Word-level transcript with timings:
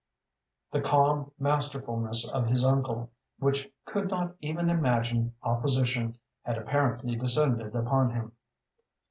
The 0.71 0.81
calm 0.81 1.31
masterfulness 1.39 2.27
of 2.27 2.47
his 2.47 2.65
uncle, 2.65 3.11
which 3.37 3.69
could 3.85 4.07
not 4.09 4.35
even 4.39 4.67
imagine 4.67 5.35
opposition, 5.43 6.17
had 6.41 6.57
apparently 6.57 7.15
descended 7.15 7.75
upon 7.75 8.09
him. 8.09 8.31